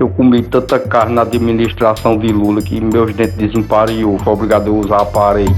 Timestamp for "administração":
1.20-2.16